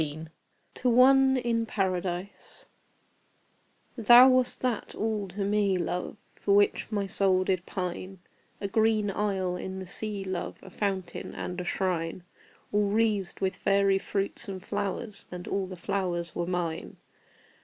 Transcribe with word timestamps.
TO 0.73 0.89
ONE 0.89 1.37
IN 1.37 1.67
PARADISE, 1.67 2.65
Thou 3.95 4.29
wast 4.29 4.61
that 4.61 4.95
all 4.95 5.27
to 5.27 5.41
me, 5.45 5.77
love, 5.77 6.17
For 6.35 6.55
which 6.55 6.87
my 6.91 7.05
soul 7.05 7.43
did 7.43 7.67
pine 7.67 8.17
A 8.59 8.67
green 8.67 9.11
isle 9.11 9.55
in 9.55 9.77
the 9.77 9.85
sea, 9.85 10.23
love, 10.23 10.57
A 10.63 10.71
fountain 10.71 11.35
and 11.35 11.61
a 11.61 11.65
shrine, 11.65 12.23
All 12.71 12.89
wreathed 12.89 13.41
with 13.41 13.55
fairy 13.55 13.99
fruits 13.99 14.47
and 14.47 14.65
flowers, 14.65 15.27
And 15.29 15.47
all 15.47 15.67
the 15.67 15.75
flowers 15.75 16.33
were 16.33 16.47
mine. 16.47 16.97